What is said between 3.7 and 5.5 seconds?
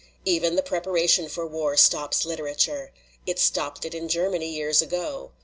it in Germany years ago.